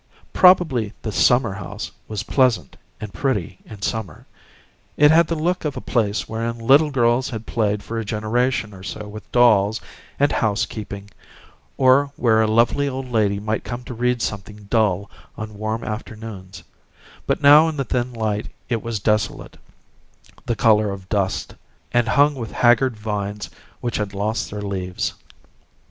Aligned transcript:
Probably 0.33 0.93
the 1.03 1.11
"summer 1.11 1.53
house" 1.53 1.91
was 2.07 2.23
pleasant 2.23 2.75
and 2.99 3.13
pretty 3.13 3.59
in 3.67 3.83
summer. 3.83 4.25
It 4.97 5.11
had 5.11 5.27
the 5.27 5.35
look 5.35 5.63
of 5.63 5.77
a 5.77 5.79
place 5.79 6.27
wherein 6.27 6.57
little 6.57 6.89
girls 6.89 7.29
had 7.29 7.45
played 7.45 7.83
for 7.83 7.99
a 7.99 8.03
generation 8.03 8.73
or 8.73 8.81
so 8.81 9.07
with 9.07 9.31
dolls 9.31 9.79
and 10.19 10.31
"housekeeping," 10.31 11.11
or 11.77 12.11
where 12.15 12.41
a 12.41 12.47
lovely 12.47 12.89
old 12.89 13.11
lady 13.11 13.39
might 13.39 13.63
come 13.63 13.83
to 13.83 13.93
read 13.93 14.23
something 14.23 14.63
dull 14.71 15.07
on 15.37 15.53
warm 15.59 15.83
afternoons; 15.83 16.63
but 17.27 17.43
now 17.43 17.69
in 17.69 17.77
the 17.77 17.85
thin 17.85 18.11
light 18.11 18.47
it 18.69 18.81
was 18.81 18.99
desolate, 18.99 19.57
the 20.47 20.55
color 20.55 20.89
of 20.89 21.09
dust, 21.09 21.53
and 21.91 22.07
hung 22.07 22.33
with 22.33 22.51
haggard 22.53 22.97
vines 22.97 23.51
which 23.81 23.97
had 23.97 24.15
lost 24.15 24.49
their 24.49 24.63
leaves. 24.63 25.13